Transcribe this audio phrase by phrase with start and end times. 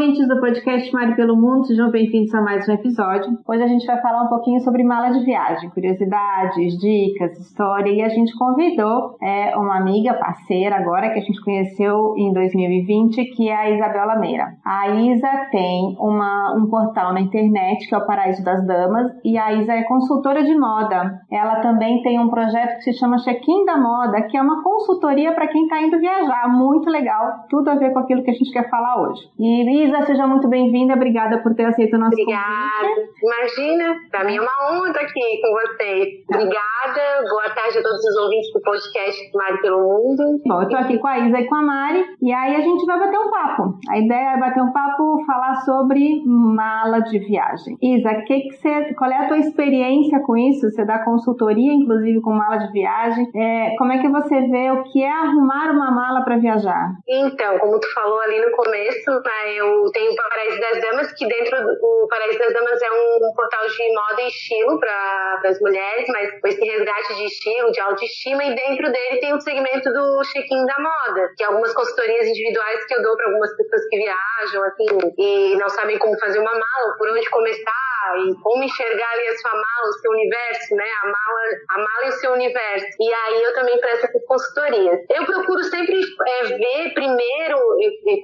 [0.00, 3.38] ouvintes do podcast Mari pelo Mundo, sejam bem-vindos a mais um episódio.
[3.46, 8.00] Hoje a gente vai falar um pouquinho sobre mala de viagem, curiosidades, dicas, história, e
[8.00, 13.50] a gente convidou é, uma amiga, parceira agora, que a gente conheceu em 2020, que
[13.50, 14.54] é a Isabela Meira.
[14.64, 19.36] A Isa tem uma, um portal na internet, que é o Paraíso das Damas, e
[19.36, 21.20] a Isa é consultora de moda.
[21.30, 25.32] Ela também tem um projeto que se chama Check-in da Moda, que é uma consultoria
[25.32, 28.50] para quem está indo viajar, muito legal, tudo a ver com aquilo que a gente
[28.50, 29.20] quer falar hoje.
[29.38, 32.46] E Isa, seja muito bem-vinda, obrigada por ter aceito o nosso Obrigada.
[32.94, 33.10] convite.
[33.24, 36.08] Imagina, para mim é uma honra estar aqui com vocês.
[36.30, 40.40] Obrigada, boa tarde a todos os ouvintes do podcast Mari pelo Mundo.
[40.46, 42.86] Bom, eu tô aqui com a Isa e com a Mari, e aí a gente
[42.86, 43.78] vai bater um papo.
[43.90, 47.76] A ideia é bater um papo, falar sobre mala de viagem.
[47.82, 50.70] Isa, que que você, qual é a tua experiência com isso?
[50.70, 53.28] Você dá consultoria, inclusive, com mala de viagem.
[53.34, 56.92] É, como é que você vê o que é arrumar uma mala para viajar?
[57.08, 61.56] Então, como tu falou ali no começo, né, tenho o Paraíso das Damas, que dentro
[61.62, 66.40] do Paraíso das Damas é um portal de moda e estilo para as mulheres, mas
[66.40, 70.66] com esse resgate de estilo, de autoestima, e dentro dele tem o segmento do check-in
[70.66, 74.64] da moda, que é algumas consultorias individuais que eu dou para algumas pessoas que viajam,
[74.64, 74.86] assim,
[75.18, 79.36] e não sabem como fazer uma mala, por onde começar, e como enxergar ali a
[79.36, 80.90] sua mala, o seu universo, né?
[81.02, 82.86] A mala, a mala e o seu universo.
[82.98, 85.00] E aí eu também presto essas consultorias.
[85.10, 87.58] Eu procuro sempre é, ver primeiro,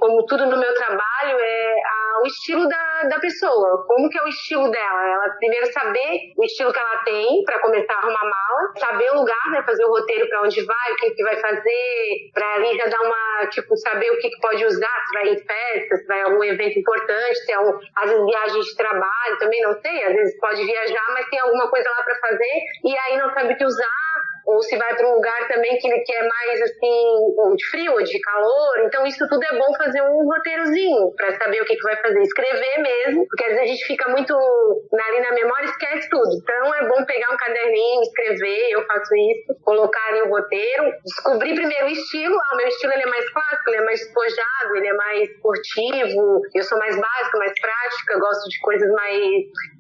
[0.01, 3.85] como tudo no meu trabalho, é a, o estilo da, da pessoa.
[3.87, 5.09] Como que é o estilo dela?
[5.09, 9.21] Ela primeiro saber o estilo que ela tem para começar a arrumar mala, saber o
[9.21, 9.63] lugar, né?
[9.65, 13.01] Fazer o roteiro para onde vai, o que, que vai fazer, para ali já dar
[13.01, 16.25] uma, tipo, saber o que, que pode usar, se vai em festa, se vai em
[16.25, 20.39] algum evento importante, se é um, vezes viagens de trabalho, também não sei, às vezes
[20.39, 23.65] pode viajar, mas tem alguma coisa lá para fazer e aí não sabe o que
[23.65, 27.67] usar, ou se vai para um lugar também que ele quer mais assim, ou de
[27.67, 28.79] frio ou de calor.
[28.85, 32.23] Então isso tudo é bom fazer um roteirozinho para saber o que, que vai fazer,
[32.23, 36.31] escrever mesmo, porque às vezes a gente fica muito ali na memória e esquece tudo.
[36.41, 41.55] Então é bom pegar um caderninho, escrever, eu faço isso, colocar ali o roteiro, descobrir
[41.55, 42.37] primeiro o estilo.
[42.37, 45.29] Ah, o meu estilo ele é mais clássico, ele é mais despojado, ele é mais
[45.29, 49.21] esportivo, eu sou mais básica, mais prática, gosto de coisas mais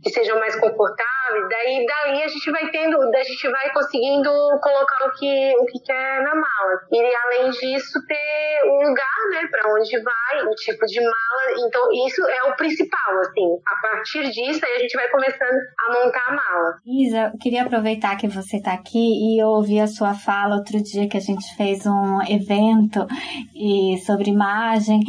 [0.02, 1.48] que sejam mais confortáveis.
[1.48, 5.80] Daí dali a gente vai tendo, a gente vai conseguindo colocar o que o que
[5.84, 6.80] quer na mala.
[6.90, 11.66] E além disso ter um lugar, né, para onde vai, o tipo de mala.
[11.66, 13.58] Então isso é o principal, assim.
[13.66, 16.76] A partir disso aí a gente vai começando a montar a mala.
[16.86, 20.82] Isa, eu queria aproveitar que você está aqui e eu ouvi a sua fala outro
[20.82, 23.06] dia que a gente fez um evento
[23.54, 25.00] e sobre imagem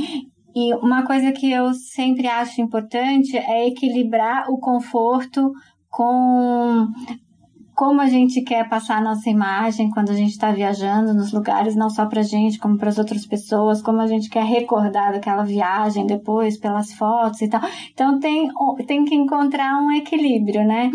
[0.59, 5.51] e uma coisa que eu sempre acho importante é equilibrar o conforto
[5.87, 6.87] com
[7.77, 11.75] como a gente quer passar a nossa imagem quando a gente está viajando nos lugares,
[11.75, 15.13] não só para a gente, como para as outras pessoas, como a gente quer recordar
[15.13, 17.61] daquela viagem depois pelas fotos e tal.
[17.93, 18.49] Então tem,
[18.87, 20.89] tem que encontrar um equilíbrio, né?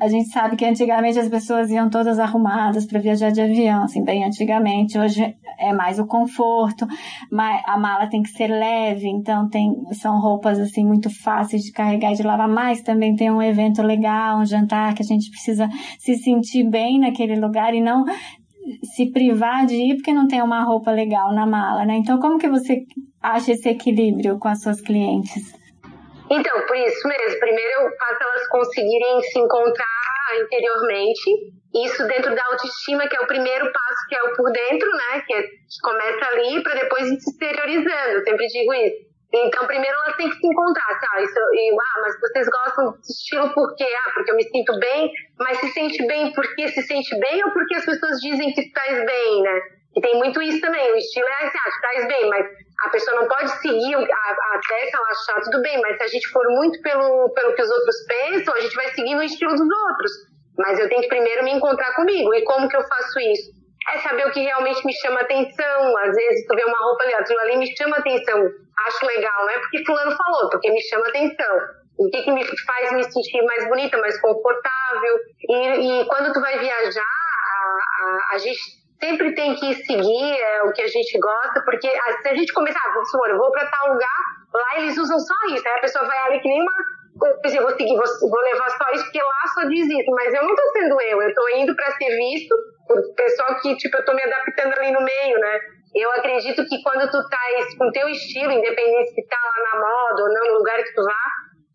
[0.00, 3.84] A, a gente sabe que antigamente as pessoas iam todas arrumadas para viajar de avião,
[3.84, 4.98] assim, bem antigamente.
[4.98, 6.86] Hoje é mais o conforto,
[7.30, 11.72] mas a mala tem que ser leve, então tem, são roupas assim muito fáceis de
[11.72, 15.30] carregar e de lavar, mas também tem um evento legal, um jantar que a gente
[15.30, 18.04] precisa se sentir bem naquele lugar e não
[18.94, 21.94] se privar de ir porque não tem uma roupa legal na mala, né?
[21.94, 22.82] Então, como que você
[23.20, 25.52] acha esse equilíbrio com as suas clientes?
[26.30, 27.40] Então, por isso mesmo.
[27.40, 29.86] Primeiro eu faço elas conseguirem se encontrar
[30.40, 31.30] interiormente.
[31.74, 35.22] Isso dentro da autoestima, que é o primeiro passo, que é o por dentro, né?
[35.26, 38.12] Que, é, que começa ali para depois ir se exteriorizando.
[38.12, 39.11] Eu sempre digo isso.
[39.34, 41.22] Então, primeiro elas têm que se encontrar, tá?
[41.22, 43.86] Isso, e, ah, mas vocês gostam desse estilo por quê?
[44.04, 47.50] Ah, porque eu me sinto bem, mas se sente bem porque se sente bem ou
[47.50, 49.60] porque as pessoas dizem que estás bem, né?
[49.96, 52.46] E tem muito isso também, o estilo é assim, ah, estás bem, mas
[52.84, 56.08] a pessoa não pode seguir a, até que ela achar tudo bem, mas se a
[56.08, 59.52] gente for muito pelo, pelo que os outros pensam, a gente vai seguir o estilo
[59.52, 60.12] dos outros.
[60.58, 62.34] Mas eu tenho que primeiro me encontrar comigo.
[62.34, 63.61] E como que eu faço isso?
[63.90, 65.96] É saber o que realmente me chama atenção.
[65.98, 68.48] Às vezes tu vê uma roupa ali, aquilo ali me chama atenção,
[68.86, 71.56] acho legal, não é porque fulano falou, porque me chama atenção.
[71.98, 75.18] O que, que me faz me sentir mais bonita, mais confortável.
[75.48, 78.60] E, e quando tu vai viajar, a, a, a, gente
[78.98, 81.88] sempre tem que seguir é, o que a gente gosta, porque
[82.22, 84.18] se a gente começar, ah, vou para tal lugar,
[84.54, 86.72] lá eles usam só isso, aí a pessoa vai ali que nem uma
[87.12, 90.42] eu vou seguir, vou, vou levar só isso, porque lá só diz isso, mas eu
[90.42, 92.54] não tô sendo eu, eu tô indo para ser visto
[92.88, 95.60] por pessoal que, tipo, eu tô me adaptando ali no meio, né?
[95.94, 97.38] Eu acredito que quando tu tá
[97.78, 101.02] com teu estilo, independente se tá lá na moda ou não, no lugar que tu
[101.04, 101.22] vá,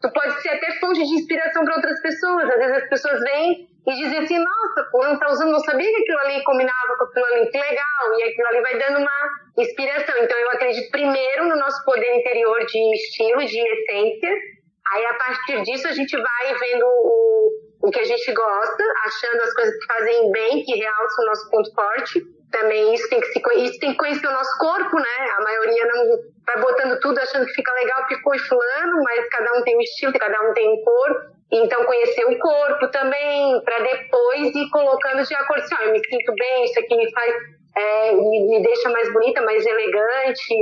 [0.01, 2.49] tu pode ser até fonte de inspiração para outras pessoas.
[2.49, 6.01] Às vezes as pessoas vêm e dizem assim, nossa, fulano tá usando, não sabia que
[6.01, 8.17] aquilo ali combinava com aquilo ali, que legal.
[8.17, 10.15] E aquilo ali vai dando uma inspiração.
[10.17, 14.35] Então, eu acredito primeiro no nosso poder interior de estilo, de essência.
[14.93, 17.51] Aí, a partir disso, a gente vai vendo o,
[17.81, 21.49] o que a gente gosta, achando as coisas que fazem bem, que realçam o nosso
[21.49, 22.21] ponto forte.
[22.51, 25.29] Também isso tem que se isso tem que conhecer o nosso corpo, né?
[25.37, 29.53] A maioria não vai botando tudo achando que fica legal porque foi fulano, mas cada
[29.53, 31.37] um tem um estilo, cada um tem um corpo.
[31.51, 36.33] Então, conhecer o corpo também, para depois ir colocando de acordo assim, eu me sinto
[36.35, 37.35] bem, isso aqui me faz,
[37.75, 40.55] é, me, me, deixa mais bonita, mais elegante.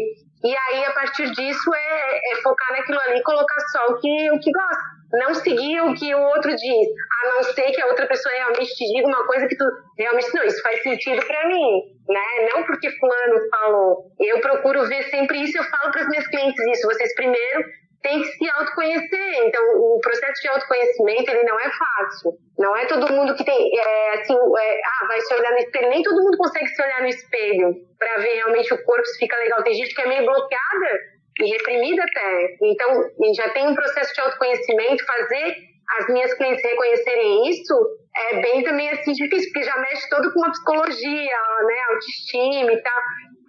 [0.45, 4.31] E aí, a partir disso, é, é focar naquilo ali e colocar só o que,
[4.31, 4.95] o que gosta.
[5.13, 6.87] Não seguir o que o outro diz,
[7.23, 9.65] a não ser que a outra pessoa realmente te diga uma coisa que tu
[9.97, 12.49] realmente, não, isso faz sentido para mim, né?
[12.53, 14.11] Não porque fulano falou.
[14.19, 16.87] Eu procuro ver sempre isso, eu falo para as minhas clientes isso.
[16.87, 17.65] Vocês primeiro
[18.05, 19.47] tem que se autoconhecer.
[19.47, 22.33] Então, o processo de autoconhecimento, ele não é fácil.
[22.59, 25.89] Não é todo mundo que tem, é, assim, é, ah, vai se olhar no espelho.
[25.89, 29.35] Nem todo mundo consegue se olhar no espelho para ver realmente o corpo se fica
[29.37, 29.63] legal.
[29.63, 30.99] Tem gente que é meio bloqueada
[31.39, 32.57] e reprimida até.
[32.61, 35.55] Então, já tem um processo de autoconhecimento, fazer
[35.97, 37.75] as minhas clientes reconhecerem isso
[38.15, 41.37] é bem também assim difícil, porque já mexe todo com a psicologia,
[41.67, 43.01] né, autoestima e tal.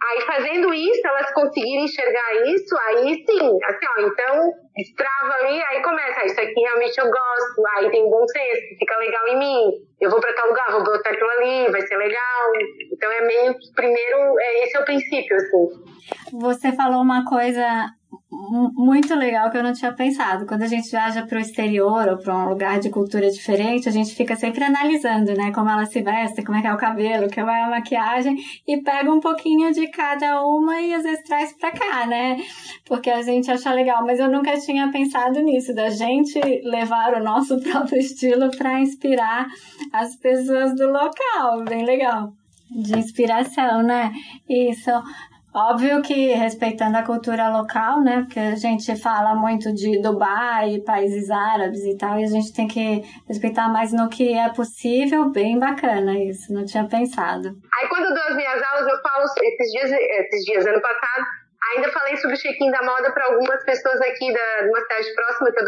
[0.08, 5.82] Aí fazendo isso, elas conseguirem enxergar isso, aí sim, assim, ó, então destrava ali, aí
[5.82, 9.70] começa, ah, isso aqui realmente eu gosto, aí tem bom senso, fica legal em mim,
[10.00, 12.52] eu vou para tal lugar, vou botar aquilo ali, vai ser legal.
[12.92, 16.38] Então é meio primeiro, é, esse é o princípio, assim.
[16.40, 17.86] Você falou uma coisa
[18.30, 20.46] muito legal que eu não tinha pensado.
[20.46, 23.92] Quando a gente viaja para o exterior ou para um lugar de cultura diferente, a
[23.92, 25.50] gente fica sempre analisando, né?
[25.52, 28.36] Como ela se veste, como é que é o cabelo, como é a maquiagem
[28.66, 32.36] e pega um pouquinho de cada uma e às vezes traz para cá, né?
[32.84, 34.04] Porque a gente acha legal.
[34.04, 39.46] Mas eu nunca tinha pensado nisso, da gente levar o nosso próprio estilo para inspirar
[39.92, 41.64] as pessoas do local.
[41.68, 42.32] Bem legal.
[42.70, 44.12] De inspiração, né?
[44.48, 44.90] Isso.
[45.56, 48.24] Óbvio que respeitando a cultura local, né?
[48.24, 52.68] Porque a gente fala muito de Dubai, países árabes e tal, e a gente tem
[52.68, 57.56] que respeitar mais no que é possível, bem bacana isso, não tinha pensado.
[57.72, 61.24] Aí quando eu dou as minhas aulas, eu falo esses dias, esses dias, ano passado,
[61.74, 65.14] Ainda falei sobre o check-in da moda para algumas pessoas aqui da, de uma cidade
[65.14, 65.66] próxima que.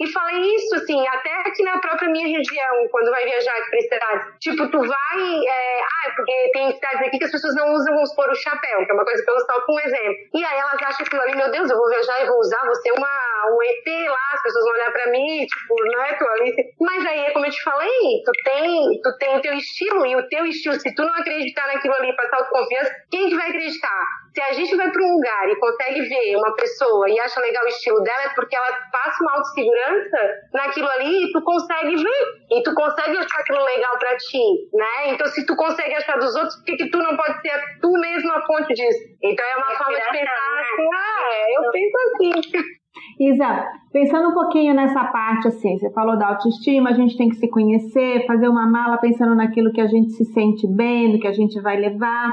[0.00, 3.80] E falei isso, assim, até aqui na própria minha região, quando vai viajar aqui para
[3.80, 4.38] cidade.
[4.40, 5.46] Tipo, tu vai.
[5.46, 8.84] É, ah, porque tem cidades aqui que as pessoas não usam, vamos supor, o chapéu,
[8.84, 10.14] que é uma coisa que eu só com um exemplo.
[10.34, 12.74] E aí elas acham aquilo ali, meu Deus, eu vou viajar e vou usar, vou
[12.74, 13.08] ser uma,
[13.50, 16.54] um ET lá, as pessoas vão olhar para mim, tipo, não é tu ali.
[16.80, 20.16] Mas aí, é como eu te falei, tu tem, tu tem o teu estilo, e
[20.16, 24.06] o teu estilo, se tu não acreditar naquilo ali, passar autoconfiança, quem que vai acreditar?
[24.38, 27.64] Se a gente vai para um lugar e consegue ver uma pessoa e acha legal
[27.64, 30.16] o estilo dela, é porque ela passa uma autossegurança
[30.54, 32.24] naquilo ali e tu consegue ver.
[32.52, 34.38] E tu consegue achar aquilo legal para ti,
[34.72, 35.08] né?
[35.08, 37.90] Então, se tu consegue achar dos outros, por que, que tu não pode ser tu
[37.90, 38.98] mesmo a fonte disso?
[39.24, 42.77] Então, é uma é forma de pensar assim, ah, eu penso assim.
[43.18, 47.36] Isa, pensando um pouquinho nessa parte, assim, você falou da autoestima, a gente tem que
[47.36, 51.26] se conhecer, fazer uma mala pensando naquilo que a gente se sente bem, do que
[51.26, 52.30] a gente vai levar,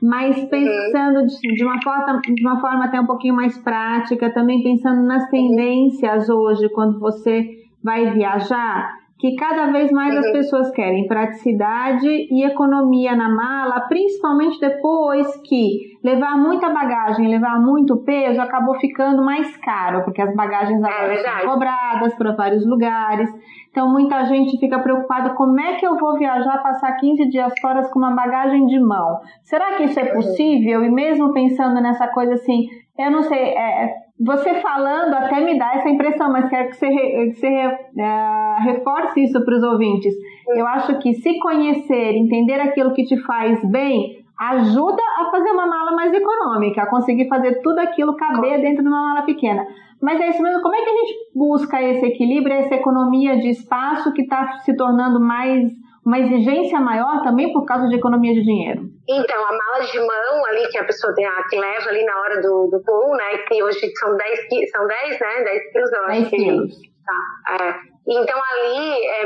[0.00, 0.48] mas uhum.
[0.48, 5.02] pensando de, de, uma forma, de uma forma até um pouquinho mais prática, também pensando
[5.02, 10.32] nas tendências hoje, quando você vai viajar, que cada vez mais as uhum.
[10.32, 17.98] pessoas querem praticidade e economia na mala, principalmente depois que levar muita bagagem, levar muito
[17.98, 22.66] peso, acabou ficando mais caro, porque as bagagens é agora é são cobradas para vários
[22.66, 23.30] lugares.
[23.70, 27.88] Então muita gente fica preocupada como é que eu vou viajar, passar 15 dias fora
[27.90, 29.20] com uma bagagem de mão.
[29.44, 30.14] Será que isso é uhum.
[30.14, 30.82] possível?
[30.82, 32.66] E mesmo pensando nessa coisa assim,
[32.98, 36.88] eu não sei, é, você falando até me dá essa impressão, mas quero que você,
[36.88, 40.14] que você é, reforce isso para os ouvintes.
[40.48, 45.66] Eu acho que se conhecer, entender aquilo que te faz bem, ajuda a fazer uma
[45.66, 49.66] mala mais econômica, a conseguir fazer tudo aquilo caber dentro de uma mala pequena.
[50.00, 53.48] Mas é isso mesmo, como é que a gente busca esse equilíbrio, essa economia de
[53.50, 55.70] espaço que está se tornando mais
[56.04, 58.91] uma exigência maior também por causa de economia de dinheiro?
[59.08, 62.20] Então, a mala de mão ali que a pessoa tem, a, que leva ali na
[62.20, 63.38] hora do, do pulo, né?
[63.48, 65.44] Que hoje são 10, são 10 né?
[65.44, 66.74] 10 quilos, eu acho 10 quilos.
[66.80, 67.92] Que, tá, é.
[68.06, 69.24] Então, ali, é,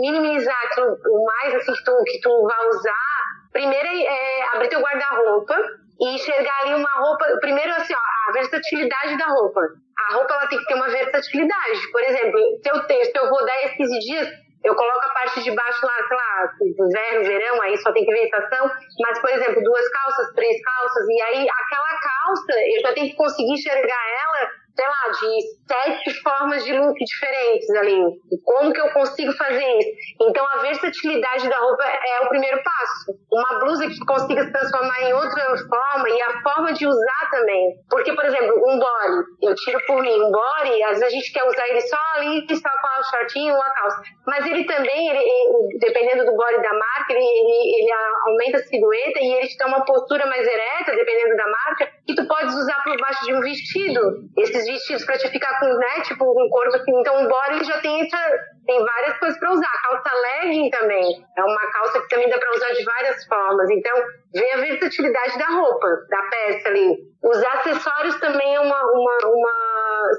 [0.00, 2.92] minimizar, aquilo, o mais assim que tu, que tu vai usar,
[3.52, 5.56] primeiro é, é abrir teu guarda-roupa
[6.00, 9.60] e enxergar ali uma roupa, primeiro assim, ó, a versatilidade da roupa.
[9.98, 11.92] A roupa ela tem que ter uma versatilidade.
[11.92, 14.28] Por exemplo, se eu, se eu vou 10, 15 dias,
[14.64, 16.52] eu coloco a parte de baixo lá, sei lá,
[16.86, 21.08] inverno, verão, aí só tem que ver estação, mas, por exemplo, duas calças, três calças,
[21.08, 26.22] e aí aquela calça, eu já tenho que conseguir enxergar ela sei lá, de sete
[26.22, 28.02] formas de look diferentes ali.
[28.44, 29.90] Como que eu consigo fazer isso?
[30.22, 33.12] Então, a versatilidade da roupa é o primeiro passo.
[33.30, 37.74] Uma blusa que consiga se transformar em outra forma e a forma de usar também.
[37.88, 41.32] Porque, por exemplo, um body, eu tiro por mim, um body, às vezes a gente
[41.32, 44.02] quer usar ele só ali, só com o shortinho ou a calça.
[44.26, 47.92] Mas ele também, ele, ele, dependendo do body da marca, ele, ele, ele
[48.26, 52.14] aumenta a silhueta e ele te dá uma postura mais ereta, dependendo da marca, que
[52.14, 54.00] tu podes usar por baixo de um vestido.
[54.38, 56.92] Esses vestidos pra te ficar com, né, tipo, um corpo assim.
[57.00, 58.18] Então o body já tem essa,
[58.66, 59.72] tem várias coisas para usar.
[59.72, 61.24] A calça legging também.
[61.36, 63.70] É uma calça que também dá para usar de várias formas.
[63.70, 63.96] Então,
[64.34, 67.12] vê a versatilidade da roupa, da peça ali.
[67.22, 69.71] Os acessórios também é uma, uma, uma,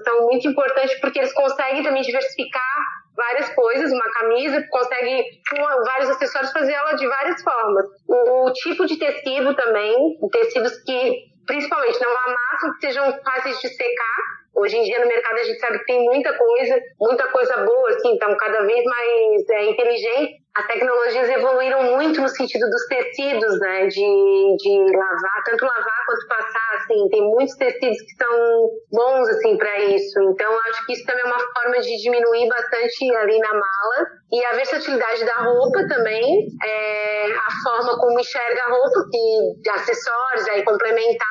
[0.04, 2.78] são muito importantes porque eles conseguem também diversificar
[3.16, 7.86] várias coisas, uma camisa, consegue com vários acessórios fazer ela de várias formas.
[8.08, 13.68] O, o tipo de tecido também, tecidos que principalmente não amassam, que sejam fáceis de
[13.70, 17.58] secar, Hoje em dia no mercado a gente sabe que tem muita coisa, muita coisa
[17.58, 22.86] boa, assim, então cada vez mais é, inteligente as tecnologias evoluíram muito no sentido dos
[22.86, 23.88] tecidos, né?
[23.88, 27.10] De, de lavar, tanto lavar quanto passar, assim.
[27.10, 30.20] Tem muitos tecidos que são bons, assim, para isso.
[30.22, 34.08] Então, acho que isso também é uma forma de diminuir bastante ali na mala.
[34.32, 40.48] E a versatilidade da roupa também, é a forma como enxerga a roupa, que acessórios,
[40.50, 41.28] aí complementar.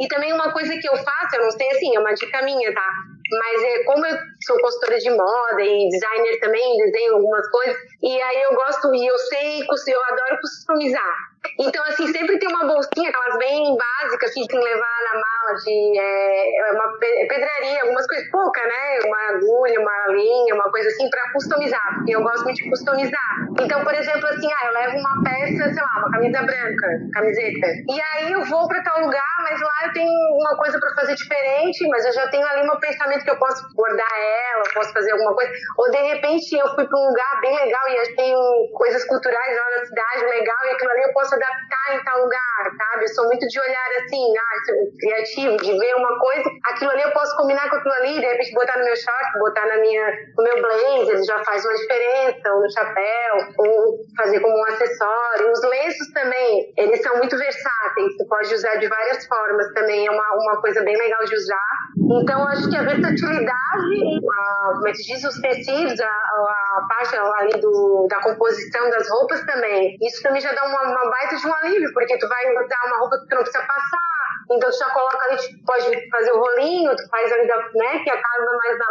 [0.00, 2.74] E também uma coisa que eu faço, eu não sei assim, é uma dica minha,
[2.74, 3.13] tá?
[3.38, 8.22] Mas é, como eu sou consultora de moda e designer também, desenho algumas coisas, e
[8.22, 11.34] aí eu gosto e eu sei, eu adoro customizar.
[11.58, 15.98] Então, assim, sempre tem uma bolsinha, aquelas bem básicas, assim, que levar na mala de
[15.98, 18.98] é, é uma pedraria, algumas coisas pouca, né?
[19.04, 23.48] Uma agulha, uma linha, uma coisa assim, pra customizar, porque eu gosto muito de customizar.
[23.60, 27.66] Então, por exemplo, assim, ah, eu levo uma peça, sei lá, uma camisa branca, camiseta,
[27.88, 30.10] e aí eu vou pra tal lugar, mas lá eu tenho
[30.40, 33.62] uma coisa pra fazer diferente, mas eu já tenho ali um pensamento que eu posso
[33.74, 34.14] bordar
[34.54, 37.82] ela, posso fazer alguma coisa, ou de repente eu fui pra um lugar bem legal
[37.88, 38.38] e tenho
[38.72, 42.70] coisas culturais lá na cidade legal e aquilo ali eu posso adaptar em tal lugar,
[42.78, 43.04] sabe?
[43.04, 47.12] Eu sou muito de olhar assim, ah, criativo, de ver uma coisa, aquilo ali eu
[47.12, 50.44] posso combinar com aquilo ali, de repente botar no meu short, botar na minha, no
[50.44, 55.52] meu blazer, já faz uma diferença, ou no chapéu, ou fazer como um acessório.
[55.52, 59.33] Os lenços também, eles são muito versáteis, você pode usar de várias formas
[59.74, 61.68] também, é uma, uma coisa bem legal de usar.
[61.96, 67.16] Então, acho que a versatilidade, a, como é que diz, os tecidos, a, a parte
[67.16, 71.46] ali do, da composição das roupas também, isso também já dá uma, uma baita de
[71.46, 74.78] um alívio, porque tu vai usar uma roupa que tu não precisa passar, então tu
[74.78, 78.22] já coloca ali, tipo, pode fazer o rolinho, tu faz ali, da, né, que a
[78.22, 78.86] casa mais na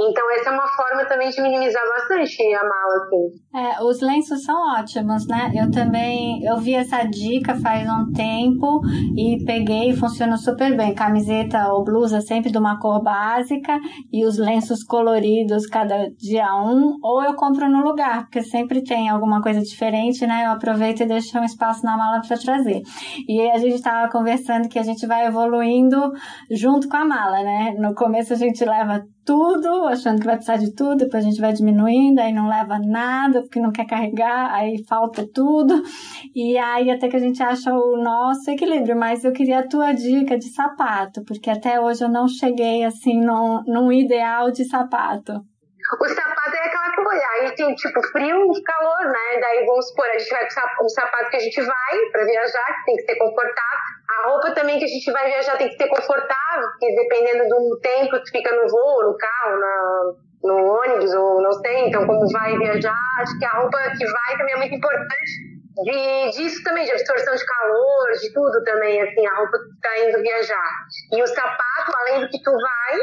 [0.00, 3.42] Então essa é uma forma também de minimizar bastante a mala, assim.
[3.54, 5.52] É, os lenços são ótimos, né?
[5.54, 8.80] Eu também, eu vi essa dica faz um tempo
[9.16, 10.94] e peguei e funciona super bem.
[10.94, 13.78] Camiseta ou blusa sempre de uma cor básica
[14.12, 19.08] e os lenços coloridos cada dia um, ou eu compro no lugar, porque sempre tem
[19.08, 20.46] alguma coisa diferente, né?
[20.46, 22.82] Eu aproveito e deixo um espaço na mala para trazer.
[23.28, 26.12] E a gente estava conversando que a gente vai evoluindo
[26.50, 27.74] junto com a mala, né?
[27.78, 31.40] No começo a gente leva tudo, achando que vai precisar de tudo, depois a gente
[31.40, 35.82] vai diminuindo, aí não leva nada, porque não quer carregar, aí falta tudo,
[36.34, 38.96] e aí até que a gente acha o nosso equilíbrio.
[38.96, 43.20] Mas eu queria a tua dica de sapato, porque até hoje eu não cheguei assim
[43.20, 45.32] num, num ideal de sapato.
[46.00, 49.40] O sapato é aquela coisa, aí tem tipo frio e calor, né?
[49.40, 52.66] Daí vamos supor, a gente vai com o sapato que a gente vai para viajar,
[52.76, 53.71] que tem que ser confortável.
[54.22, 57.80] A roupa também que a gente vai viajar tem que ser confortável, porque dependendo do
[57.80, 60.12] tempo que fica no voo, no carro, na,
[60.44, 64.38] no ônibus, ou não sei, então como vai viajar, acho que a roupa que vai
[64.38, 65.52] também é muito importante.
[65.74, 69.98] De, disso também, de absorção de calor, de tudo também, assim, a roupa que tá
[69.98, 70.70] indo viajar.
[71.12, 72.98] E o sapato, além do que tu vai,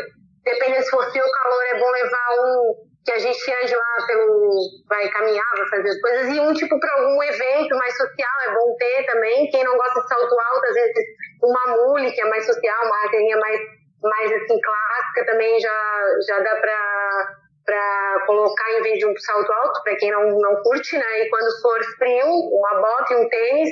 [0.45, 4.07] dependendo se for frio ou calor, é bom levar um que a gente ande lá
[4.07, 4.59] pelo.
[4.87, 8.53] vai caminhar, vai fazer as coisas, e um tipo para algum evento mais social, é
[8.53, 9.49] bom ter também.
[9.49, 11.05] Quem não gosta de salto alto, às vezes
[11.41, 13.59] uma mule, que é mais social, uma rasteirinha mais,
[14.03, 19.51] mais assim, clássica, também já, já dá para para colocar em vez de um salto
[19.51, 21.19] alto, para quem não, não curte, né?
[21.21, 23.69] E quando for frio, uma bota e um tênis,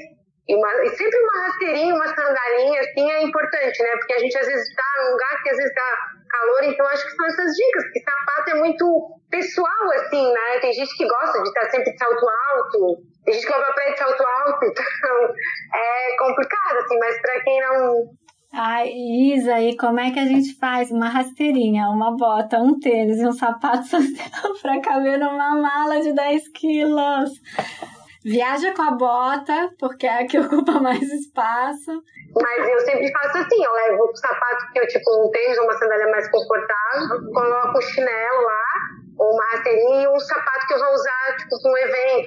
[0.47, 3.89] e, uma, e sempre uma rasteirinha, uma sandalinha, assim, é importante, né?
[3.97, 5.97] Porque a gente às vezes está num lugar que às vezes dá
[6.29, 10.59] calor, então acho que são essas dicas, porque sapato é muito pessoal, assim, né?
[10.61, 13.91] Tem gente que gosta de estar sempre de salto alto, tem gente que leva pé
[13.91, 14.85] de salto alto, então
[15.75, 18.09] é complicado, assim, mas para quem não.
[18.53, 23.19] Ai, Isa, e como é que a gente faz uma rasteirinha, uma bota, um tênis
[23.19, 27.31] e um sapato social para caber numa mala de 10 quilos?
[28.23, 31.91] Viaja com a bota, porque é a que ocupa mais espaço.
[32.35, 35.73] Mas eu sempre faço assim, eu levo o sapato que eu, tipo, um tênis, uma
[35.73, 38.66] sandália mais confortável, coloco o chinelo lá,
[39.19, 41.71] uma rasteirinha e um sapato que eu vou usar, tipo, pra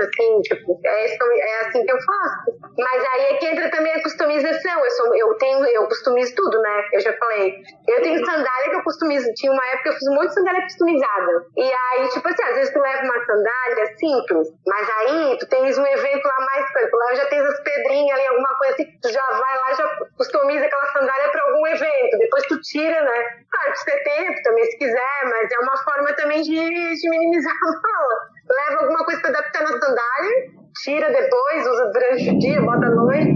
[0.01, 2.61] evento, assim, tipo, é, é assim que eu faço.
[2.79, 4.85] Mas aí é que entra também a customização.
[4.85, 6.83] Eu, sou, eu tenho, eu customizo tudo, né?
[6.93, 7.55] Eu já falei.
[7.89, 9.33] Eu tenho sandália que eu customizo.
[9.35, 11.47] Tinha uma época que eu fiz de sandália customizada.
[11.57, 15.79] E aí, tipo assim, às vezes tu leva uma sandália simples, mas aí tu tens
[15.79, 16.91] um evento lá mais coisa.
[16.93, 20.67] Lá já tens as pedrinhas ali, alguma coisa assim, tu já vai lá já customiza
[20.67, 22.19] aquela sandália pra algum evento.
[22.19, 23.43] Depois tu tira, né?
[23.51, 27.53] Claro, tu ter tempo também, se quiser, mas é uma forma também de de minimizar
[27.53, 28.40] a mala.
[28.51, 30.51] Leva alguma coisa para adaptar na sandália,
[30.83, 33.33] tira depois, usa durante o dia, bota à noite.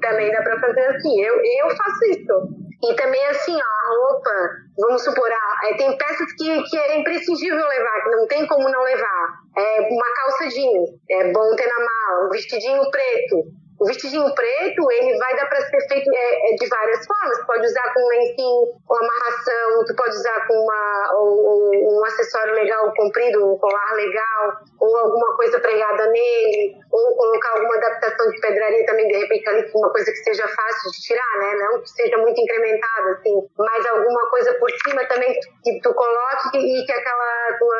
[0.00, 1.22] Também dá para fazer assim.
[1.22, 2.62] Eu, eu faço isso.
[2.84, 4.30] E também assim, ó, a roupa,
[4.76, 8.68] vamos supor, ah, é, tem peças que, que é imprescindível levar, que não tem como
[8.68, 9.28] não levar.
[9.56, 13.44] É uma calça jeans, é bom ter na mala, um vestidinho preto,
[13.82, 17.44] o vestidinho preto, ele vai dar para ser feito é, é, de várias formas.
[17.44, 22.54] Pode usar com um lencinho, com amarração, tu pode usar com uma, ou, um acessório
[22.54, 28.40] legal comprido, um colar legal, ou alguma coisa pregada nele, ou colocar alguma adaptação de
[28.40, 31.54] pedraria também, de repente, ali, uma coisa que seja fácil de tirar, né?
[31.58, 35.34] Não que seja muito incrementada, assim, mas alguma coisa por cima também
[35.64, 37.78] que tu coloque e que aquela tua,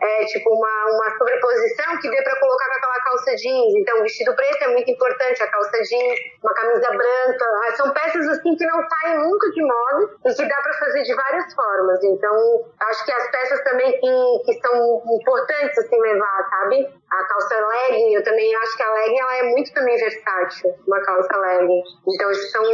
[0.00, 3.74] é, tipo, uma, uma sobreposição que dê para colocar com aquela calça jeans.
[3.76, 7.44] Então, o vestido preto é muito importante a calça jeans, uma camisa branca.
[7.64, 11.02] Ah, são peças assim que não saem nunca de moda e que dá para fazer
[11.02, 12.04] de várias formas.
[12.04, 16.88] Então, acho que as peças também que, que são importantes assim levar, sabe?
[17.10, 21.00] A calça legging, eu também acho que a legging ela é muito também versátil, uma
[21.02, 21.82] calça legging.
[22.06, 22.64] Então, são,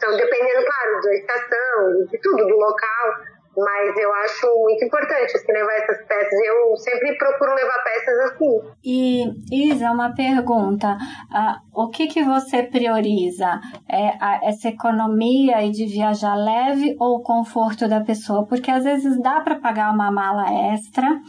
[0.00, 5.52] são dependendo, claro, da estação, de tudo, do local mas eu acho muito importante assim,
[5.52, 6.40] levar essas peças.
[6.44, 8.60] Eu sempre procuro levar peças assim.
[8.84, 10.96] E, Isa, uma pergunta.
[11.30, 13.60] Uh, o que, que você prioriza?
[13.88, 18.46] É a, essa economia e de viajar leve ou o conforto da pessoa?
[18.46, 21.20] Porque às vezes dá para pagar uma mala extra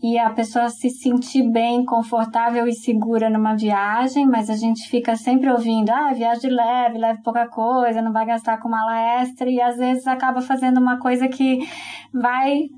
[0.00, 5.16] e a pessoa se sentir bem, confortável e segura numa viagem, mas a gente fica
[5.16, 9.60] sempre ouvindo, ah, viagem leve, leve pouca coisa, não vai gastar com mala extra, e
[9.60, 11.58] às vezes acaba fazendo uma coisa que
[12.12, 12.68] vai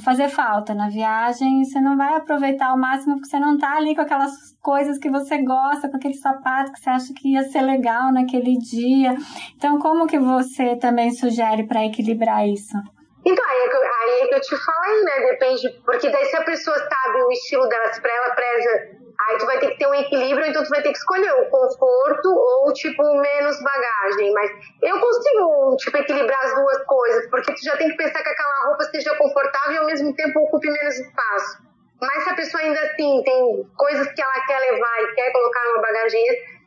[0.00, 3.94] fazer falta na viagem, você não vai aproveitar ao máximo porque você não tá ali
[3.94, 7.62] com aquelas coisas que você gosta, com aquele sapato que você acha que ia ser
[7.62, 9.14] legal naquele dia.
[9.56, 12.76] Então, como que você também sugere para equilibrar isso?
[13.24, 15.26] Então, aí é, que eu, aí é eu te falei, né?
[15.30, 19.01] Depende, porque daí se a pessoa sabe o estilo dela, se pra ela preza
[19.32, 21.48] Aí tu vai ter que ter um equilíbrio, então tu vai ter que escolher o
[21.48, 24.30] conforto ou, tipo, menos bagagem.
[24.34, 24.50] Mas
[24.82, 28.68] eu consigo, tipo, equilibrar as duas coisas, porque tu já tem que pensar que aquela
[28.68, 31.62] roupa seja confortável e ao mesmo tempo ocupe menos espaço.
[31.98, 35.64] Mas se a pessoa ainda assim tem coisas que ela quer levar e quer colocar
[35.64, 36.20] numa bagagem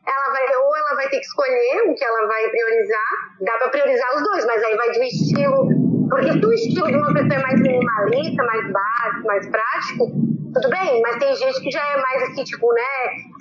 [0.06, 3.68] ela vai, ou ela vai ter que escolher o que ela vai priorizar, dá para
[3.70, 5.68] priorizar os dois, mas aí vai de estilo,
[6.08, 10.25] porque se o estilo de uma pessoa é mais minimalista, mais básico, mais prático,
[10.56, 12.82] tudo bem, mas tem gente que já é mais assim, tipo, né?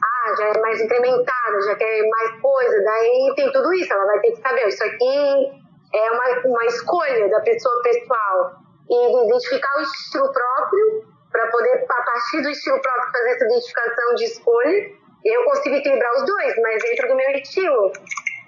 [0.03, 4.19] Ah, já é mais incrementada, já quer mais coisa, daí tem tudo isso, ela vai
[4.19, 8.55] ter que saber, isso aqui é uma, uma escolha da pessoa pessoal
[8.89, 14.15] e identificar o estilo próprio para poder, a partir do estilo próprio, fazer essa identificação
[14.15, 15.05] de escolha.
[15.23, 17.91] Eu consigo equilibrar os dois, mas dentro do meu estilo.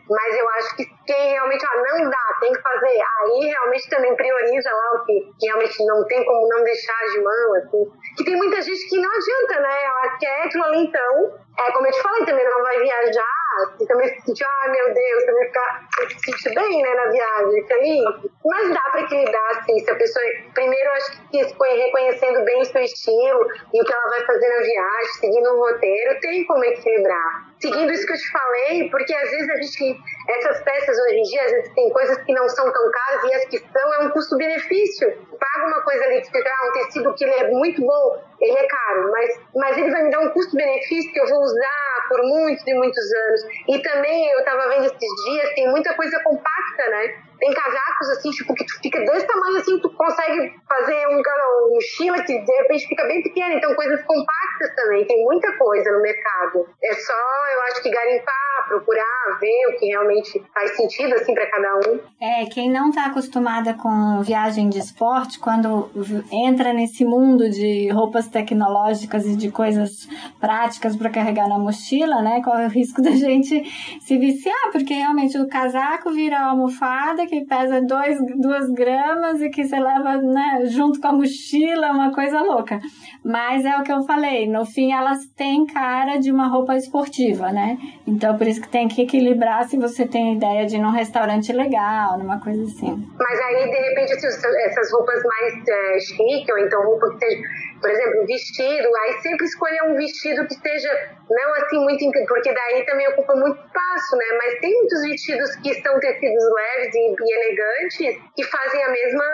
[0.09, 4.15] Mas eu acho que quem realmente ah, não dá, tem que fazer, aí realmente também
[4.15, 7.91] prioriza lá o que, que realmente não tem como não deixar de mão, assim.
[8.17, 9.83] Que tem muita gente que não adianta, né?
[9.83, 11.39] Ela quer aquilo ali então.
[11.59, 13.37] É como eu te falei, também não vai viajar
[13.79, 17.59] e também se sentir, ah, meu Deus, também ficar, se sentir bem, né, na viagem,
[17.59, 18.03] isso aí.
[18.45, 22.65] Mas dá para equilibrar, assim, se a pessoa, primeiro, acho que foi reconhecendo bem o
[22.65, 26.63] seu estilo e o que ela vai fazer na viagem, seguindo um roteiro, tem como
[26.63, 27.47] equilibrar.
[27.59, 31.23] Seguindo isso que eu te falei, porque às vezes a gente, essas peças hoje em
[31.23, 33.99] dia, às vezes tem coisas que não são tão caras e as que são é
[34.05, 35.09] um custo-benefício.
[35.39, 38.57] Paga uma coisa ali que fica, ah, um tecido que ele é muito bom, ele
[38.57, 42.21] é caro, mas, mas ele vai me dar um custo-benefício que eu vou usar por
[42.23, 43.41] muitos e muitos anos.
[43.67, 47.23] E também eu tava vendo esses dias, tem muita coisa compacta, né?
[47.39, 51.75] Tem casacos assim, tipo, que tu fica desse tamanho assim, tu consegue fazer um, um
[51.75, 53.53] mochila que de repente fica bem pequena.
[53.53, 56.67] Então, coisas compactas também, tem muita coisa no mercado.
[56.83, 57.13] É só,
[57.53, 61.99] eu acho que garimpar, procurar, ver o que realmente faz sentido assim para cada um.
[62.19, 65.89] É, quem não está acostumada com viagem de esporte, quando
[66.31, 70.07] entra nesse mundo de roupas tecnológicas e de coisas
[70.39, 73.63] práticas para carregar na mochila, né, corre o risco da gente
[74.01, 79.63] se viciar, porque realmente o casaco vira almofada que pesa dois, duas gramas e que
[79.63, 82.79] você leva né, junto com a mochila, uma coisa louca.
[83.27, 87.51] Mas é o que eu falei, no fim elas têm cara de uma roupa esportiva,
[87.51, 87.77] né?
[88.07, 91.51] Então por isso que tem que equilibrar se você tem ideia de ir num restaurante
[91.51, 93.05] legal, numa coisa assim.
[93.19, 97.41] Mas aí, de repente, essas roupas mais é, chique, ou então roupa que seja,
[97.79, 100.89] por exemplo, vestido, aí sempre escolha um vestido que esteja
[101.29, 104.25] não assim muito, porque daí também ocupa muito espaço, né?
[104.37, 109.25] Mas tem muitos vestidos que são tecidos leves e, e elegantes que fazem a mesma,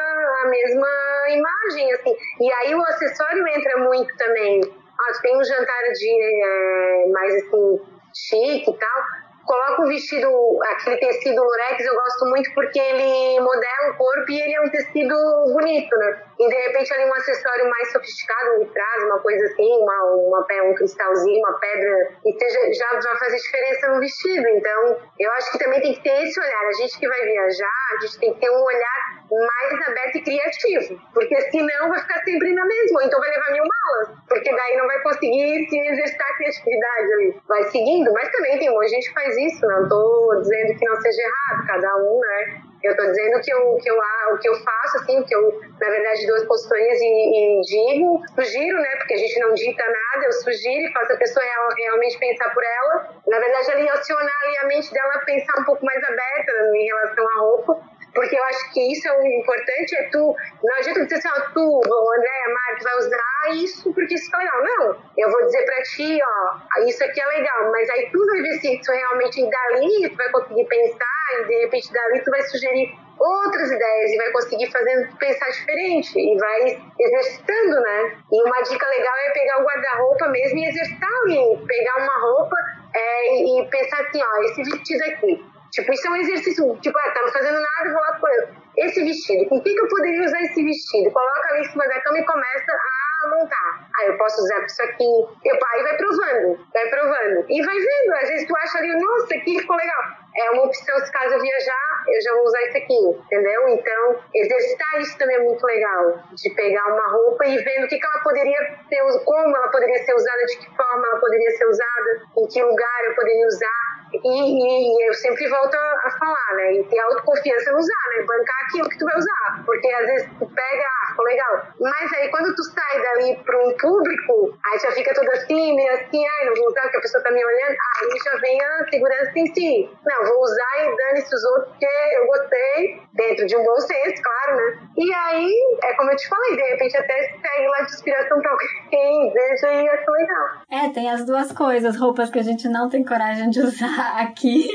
[0.44, 0.88] a mesma
[1.30, 2.16] imagem, assim.
[2.42, 4.62] E aí o acessório entra muito também.
[5.00, 6.10] Ah, tem um jantar de
[6.44, 10.28] é, mais assim chique e tal coloca um vestido,
[10.64, 14.70] aquele tecido lurex, eu gosto muito porque ele modela o corpo e ele é um
[14.70, 15.16] tecido
[15.54, 16.24] bonito, né?
[16.40, 20.46] E de repente ali um acessório mais sofisticado, um traz uma coisa assim, uma, uma,
[20.66, 24.48] um cristalzinho, uma pedra, e seja, já vai fazer diferença no vestido.
[24.48, 26.68] Então, eu acho que também tem que ter esse olhar.
[26.68, 30.22] A gente que vai viajar, a gente tem que ter um olhar mais aberto e
[30.22, 34.78] criativo, porque senão vai ficar sempre na mesma, então vai levar mil malas, porque daí
[34.78, 37.42] não vai conseguir se exercitar a criatividade ali.
[37.48, 40.96] Vai seguindo, mas também tem de gente que faz isso, não estou dizendo que não
[41.02, 42.62] seja errado, cada um, né?
[42.84, 43.98] Eu estou dizendo que eu, que eu,
[44.34, 48.22] o que eu faço, assim, que eu, na verdade, dou as consultorias e, e, digo,
[48.36, 48.96] sugiro, né?
[48.98, 52.54] Porque a gente não dita nada, eu sugiro e faço a pessoa real, realmente pensar
[52.54, 53.10] por ela.
[53.26, 57.26] Na verdade, ali, acionar ali a mente dela pensar um pouco mais aberta em relação
[57.26, 61.16] à roupa porque eu acho que isso é o importante, é tu, não adianta dizer
[61.16, 61.82] assim, ó, tu,
[62.18, 64.64] André, Marcos, vai usar isso porque isso é legal.
[64.64, 68.42] Não, eu vou dizer pra ti, ó, isso aqui é legal, mas aí tu vai
[68.42, 72.42] ver se isso realmente dali tu vai conseguir pensar e de repente dali tu vai
[72.44, 78.18] sugerir outras ideias e vai conseguir fazer pensar diferente e vai exercitando, né?
[78.32, 82.56] E uma dica legal é pegar o guarda-roupa mesmo e exercitar ali, pegar uma roupa
[82.94, 87.12] é, e pensar assim, ó, esse vestido aqui, Tipo, isso é um exercício, tipo, ah,
[87.12, 88.30] tá não fazendo nada, vou lá pôr
[88.78, 89.50] esse vestido.
[89.50, 91.10] Com que, que eu poderia usar esse vestido?
[91.10, 93.90] Coloca ali em cima da cama e começa a montar.
[93.98, 95.04] Aí eu posso usar isso aqui.
[95.44, 97.46] Eu, aí vai provando, vai provando.
[97.50, 98.14] E vai vendo.
[98.22, 100.04] Às vezes tu acha ali, nossa, aqui ficou legal.
[100.36, 103.70] É uma opção, se caso eu viajar, eu já vou usar isso aqui, entendeu?
[103.70, 106.24] Então, exercitar isso também é muito legal.
[106.34, 108.60] De pegar uma roupa e vendo o que, que ela poderia
[108.90, 112.62] ser, como ela poderia ser usada, de que forma ela poderia ser usada, em que
[112.62, 116.74] lugar eu poderia usar e, e, eu sempre volto a, falar, né?
[116.74, 118.26] E ter autoconfiança no usar, né?
[118.26, 119.64] Bancar aquilo que tu vai usar.
[119.66, 121.68] Porque às vezes tu pega, ah, ficou legal.
[121.80, 125.94] Mas aí quando tu sai dali para um público, aí já fica toda assim, meio
[125.94, 127.76] assim, ai, não vou usar porque a pessoa tá me olhando.
[127.98, 129.90] Aí já vem a segurança em si.
[130.06, 134.22] Não, vou usar e dane-se os outros porque eu gostei, dentro de um bom senso,
[134.22, 134.90] claro, né?
[134.98, 138.52] E aí, é como eu te falei, de repente até segue lá de inspiração pra
[138.52, 140.48] alguém, veja e acho legal.
[140.70, 144.68] É, tem as duas coisas, roupas que a gente não tem coragem de usar aqui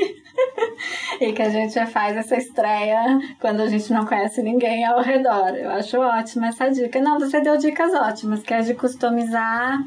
[1.21, 5.55] e que a gente faz essa estreia quando a gente não conhece ninguém ao redor.
[5.55, 6.99] Eu acho ótima essa dica.
[6.99, 9.79] Não, você deu dicas ótimas, que é de customizar,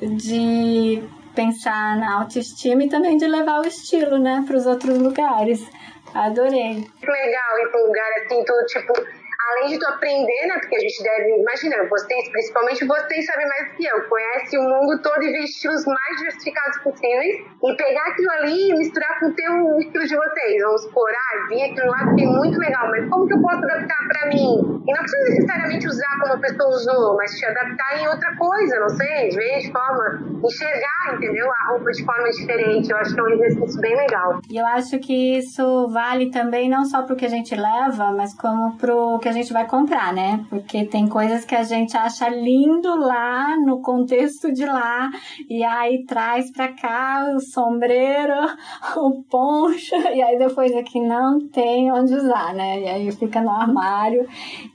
[0.00, 1.02] de
[1.34, 5.66] pensar na autoestima e também de levar o estilo, né, para os outros lugares.
[6.14, 6.74] Adorei.
[6.74, 10.58] Legal ir para um lugar assim, tudo tipo além de tu aprender, né?
[10.60, 14.62] Porque a gente deve, imagina, vocês, principalmente vocês sabem mais do que eu, conhece o
[14.62, 19.26] mundo todo e ver estilos mais diversificados possíveis e pegar aquilo ali e misturar com
[19.26, 20.62] o teu estilo de vocês.
[20.62, 24.08] Vamos explorar, ah, vir aquilo lá é muito legal, mas como que eu posso adaptar
[24.08, 24.82] para mim?
[24.86, 28.80] E não precisa necessariamente usar como a pessoa usou, mas te adaptar em outra coisa,
[28.80, 31.48] não sei, ver de forma, enxergar, entendeu?
[31.50, 32.90] A roupa de forma diferente.
[32.90, 34.40] Eu acho que é um exercício bem legal.
[34.50, 38.34] E eu acho que isso vale também não só pro que a gente leva, mas
[38.34, 40.44] como pro que a gente vai comprar, né?
[40.48, 45.10] Porque tem coisas que a gente acha lindo lá, no contexto de lá,
[45.48, 48.34] e aí traz pra cá o sombreiro,
[48.96, 52.80] o poncho, e aí depois aqui não tem onde usar, né?
[52.80, 54.26] E aí fica no armário.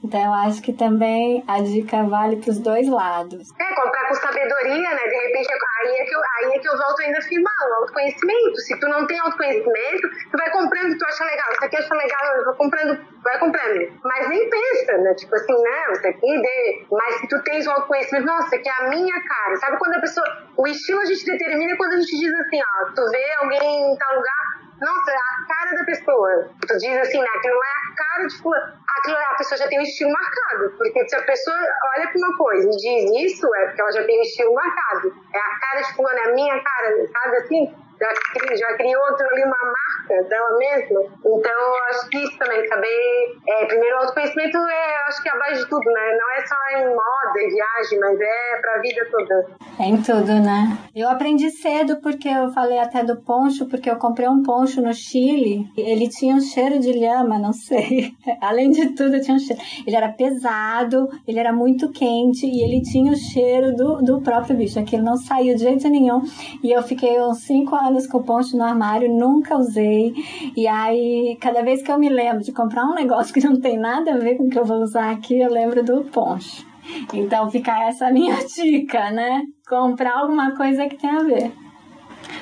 [0.02, 3.50] Então eu acho que também a dica vale pros dois lados.
[3.58, 5.02] É, comprar com sabedoria, né?
[5.08, 5.48] De repente,
[5.82, 8.56] aí é que eu, aí é que eu volto ainda a afirmar, o autoconhecimento.
[8.60, 12.36] Se tu não tem autoconhecimento, tu vai comprando, tu acha legal, isso aqui acha legal,
[12.36, 14.00] eu vou comprando, vai comprando.
[14.02, 15.14] Mas nem pensa, né?
[15.14, 16.86] Tipo assim, não, isso aqui.
[16.90, 19.56] Mas se tu tens o autoconhecimento, nossa, que é a minha cara.
[19.56, 20.26] Sabe quando a pessoa.
[20.56, 23.96] O estilo a gente determina quando a gente diz assim, ó, tu vê alguém em
[23.96, 26.50] tal lugar, nossa, é a cara da pessoa.
[26.66, 27.28] Tu diz assim, né?
[27.36, 28.72] Aquilo é a cara de fulano.
[28.98, 30.70] Aquilo a pessoa já tem um estilo marcado.
[30.76, 31.56] Porque se a pessoa
[31.96, 35.14] olha pra uma coisa e diz isso, é porque ela já tem um estilo marcado.
[35.34, 37.87] É a cara de fulano, é a minha cara, sabe assim?
[37.98, 41.00] Já, já criou ali uma marca dela mesma.
[41.18, 43.36] Então, acho que isso também, saber.
[43.46, 46.18] É, primeiro, o autoconhecimento é, acho que é a base de tudo, né?
[46.18, 49.46] Não é só em moda e viagem, mas é pra vida toda.
[49.80, 50.78] É em tudo, né?
[50.94, 54.92] Eu aprendi cedo porque eu falei até do poncho, porque eu comprei um poncho no
[54.94, 55.66] Chile.
[55.76, 58.12] Ele tinha um cheiro de lhama, não sei.
[58.40, 59.60] Além de tudo, tinha um cheiro.
[59.86, 64.56] Ele era pesado, ele era muito quente e ele tinha o cheiro do, do próprio
[64.56, 64.78] bicho.
[64.78, 66.22] Aquilo não saiu de jeito nenhum.
[66.62, 67.74] E eu fiquei uns cinco
[68.06, 70.14] com o poncho no armário, nunca usei.
[70.56, 73.78] E aí, cada vez que eu me lembro de comprar um negócio que não tem
[73.78, 76.66] nada a ver com o que eu vou usar aqui, eu lembro do poncho.
[77.12, 79.42] Então fica essa minha dica, né?
[79.68, 81.52] Comprar alguma coisa que tem a ver.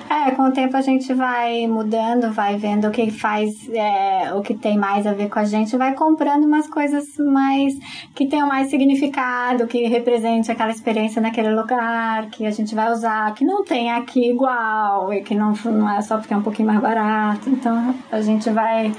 [0.08, 4.40] É, com o tempo a gente vai mudando, vai vendo o que faz, é, o
[4.40, 7.74] que tem mais a ver com a gente, vai comprando umas coisas mais
[8.14, 13.34] que tenham mais significado, que represente aquela experiência naquele lugar, que a gente vai usar,
[13.34, 16.68] que não tem aqui igual, e que não, não é só porque é um pouquinho
[16.68, 17.50] mais barato.
[17.50, 18.92] Então a gente vai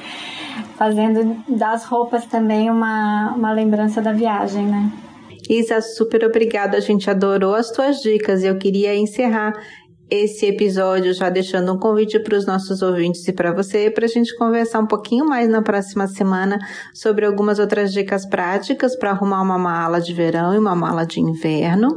[0.76, 4.92] fazendo das roupas também uma, uma lembrança da viagem, né?
[5.50, 6.78] Isa, super obrigada.
[6.78, 8.44] A gente adorou as tuas dicas.
[8.44, 9.54] Eu queria encerrar
[10.10, 14.10] esse episódio já deixando um convite para os nossos ouvintes e para você para a
[14.10, 16.58] gente conversar um pouquinho mais na próxima semana
[16.94, 21.20] sobre algumas outras dicas práticas para arrumar uma mala de verão e uma mala de
[21.20, 21.90] inverno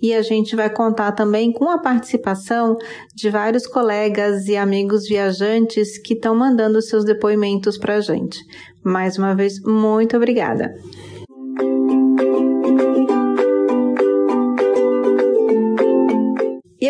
[0.00, 2.76] e a gente vai contar também com a participação
[3.14, 8.38] de vários colegas e amigos viajantes que estão mandando seus depoimentos para a gente.
[8.82, 10.74] Mais uma vez, muito obrigada.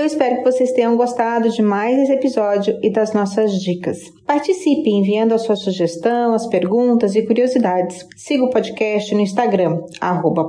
[0.09, 3.99] Espero que vocês tenham gostado de mais esse episódio e das nossas dicas.
[4.27, 8.07] Participe enviando a sua sugestão, as perguntas e curiosidades.
[8.17, 9.83] Siga o podcast no Instagram,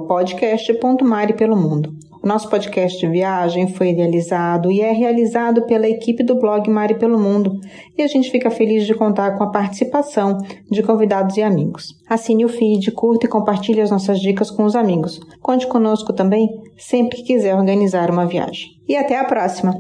[0.08, 2.09] podcast.mari pelo mundo.
[2.22, 7.00] O nosso podcast de viagem foi idealizado e é realizado pela equipe do blog Mari
[7.00, 7.60] pelo Mundo
[7.98, 10.38] e a gente fica feliz de contar com a participação
[10.70, 11.96] de convidados e amigos.
[12.10, 15.20] Assine o feed, curta e compartilhe as nossas dicas com os amigos.
[15.42, 18.72] Conte conosco também sempre que quiser organizar uma viagem.
[18.88, 19.74] E até a próxima!